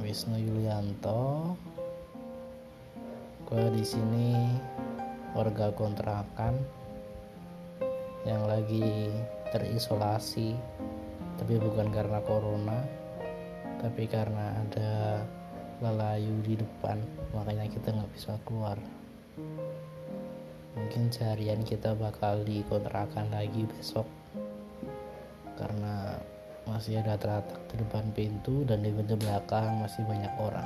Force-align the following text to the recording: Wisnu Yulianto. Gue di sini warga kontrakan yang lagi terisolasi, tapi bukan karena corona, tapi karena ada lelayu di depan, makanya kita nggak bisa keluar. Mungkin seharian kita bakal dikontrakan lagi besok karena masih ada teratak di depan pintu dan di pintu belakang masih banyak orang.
Wisnu 0.00 0.42
Yulianto. 0.42 1.54
Gue 3.46 3.66
di 3.70 3.86
sini 3.86 4.34
warga 5.38 5.70
kontrakan 5.70 6.58
yang 8.26 8.42
lagi 8.50 9.14
terisolasi, 9.54 10.58
tapi 11.38 11.62
bukan 11.62 11.94
karena 11.94 12.18
corona, 12.26 12.82
tapi 13.78 14.10
karena 14.10 14.50
ada 14.66 15.22
lelayu 15.78 16.42
di 16.42 16.58
depan, 16.58 16.98
makanya 17.30 17.70
kita 17.70 17.94
nggak 17.94 18.10
bisa 18.10 18.34
keluar. 18.42 18.82
Mungkin 20.74 21.14
seharian 21.14 21.62
kita 21.62 21.94
bakal 21.94 22.42
dikontrakan 22.42 23.30
lagi 23.30 23.62
besok 23.78 24.10
karena 25.60 25.99
masih 26.80 26.96
ada 26.96 27.20
teratak 27.20 27.60
di 27.68 27.76
depan 27.76 28.08
pintu 28.16 28.64
dan 28.64 28.80
di 28.80 28.88
pintu 28.88 29.12
belakang 29.20 29.84
masih 29.84 30.00
banyak 30.08 30.32
orang. 30.40 30.64